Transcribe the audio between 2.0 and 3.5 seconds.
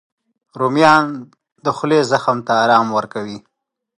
زخم ته ارام ورکوي